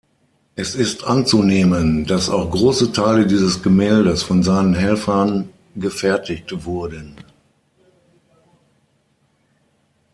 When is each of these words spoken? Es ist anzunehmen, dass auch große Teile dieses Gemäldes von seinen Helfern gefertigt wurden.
Es 0.55 0.73
ist 0.73 1.03
anzunehmen, 1.03 2.07
dass 2.07 2.27
auch 2.31 2.49
große 2.49 2.91
Teile 2.91 3.27
dieses 3.27 3.61
Gemäldes 3.61 4.23
von 4.23 4.41
seinen 4.41 4.73
Helfern 4.73 5.49
gefertigt 5.75 6.65
wurden. 6.65 7.15